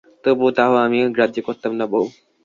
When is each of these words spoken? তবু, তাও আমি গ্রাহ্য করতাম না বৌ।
তবু, 0.23 0.45
তাও 0.57 0.73
আমি 0.77 0.99
গ্রাহ্য 1.15 1.37
করতাম 1.47 1.71
না 1.79 1.85
বৌ। 1.91 2.03